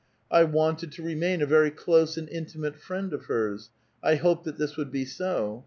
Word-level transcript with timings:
I 0.31 0.45
wanted 0.45 0.91
to 0.93 1.03
remain 1.03 1.43
a 1.43 1.45
very 1.45 1.69
close 1.69 2.17
and 2.17 2.27
intimate 2.27 2.75
friend 2.75 3.13
of 3.13 3.25
hers; 3.25 3.69
I 4.03 4.15
hoped 4.15 4.45
that 4.45 4.57
this 4.57 4.75
would 4.75 4.89
be 4.91 5.05
so. 5.05 5.59